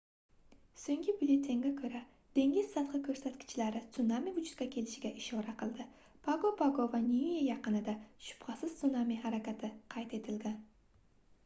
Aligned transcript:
soʻngi 0.83 1.13
byulletenga 1.17 1.71
koʻra 1.81 1.99
dengiz 2.39 2.71
sathi 2.77 3.01
koʻrsatkichlari 3.09 3.83
sunami 3.99 4.33
vujudga 4.39 4.69
kelganiga 4.77 5.13
ishora 5.21 5.55
qildi 5.61 5.87
pago 6.29 6.53
pago 6.63 6.89
va 6.97 7.05
niue 7.11 7.47
yaqinida 7.53 7.97
shubhasiz 8.31 8.77
sunami 8.83 9.21
harakati 9.29 9.71
qayd 9.97 10.21
etilgan 10.23 10.61